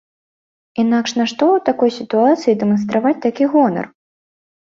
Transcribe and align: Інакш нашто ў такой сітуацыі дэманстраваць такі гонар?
Інакш 0.83 1.11
нашто 1.19 1.43
ў 1.57 1.65
такой 1.67 1.91
сітуацыі 1.99 2.57
дэманстраваць 2.63 3.19
такі 3.29 3.43
гонар? 3.55 3.85